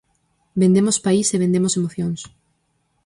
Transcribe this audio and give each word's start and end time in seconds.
Vendemos 0.61 1.01
país 1.05 1.27
e 1.35 1.41
vendemos 1.43 1.73
emocións. 1.79 2.21